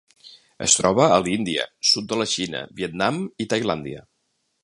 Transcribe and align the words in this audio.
Es 0.67 0.75
troba 0.77 1.03
a 1.17 1.19
l'Índia, 1.25 1.65
sud 1.91 2.09
de 2.13 2.19
la 2.21 2.27
Xina, 2.33 2.63
Vietnam 2.81 3.19
i 3.45 3.49
Tailàndia. 3.55 4.05